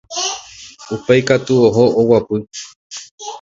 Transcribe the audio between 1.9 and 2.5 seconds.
oguapy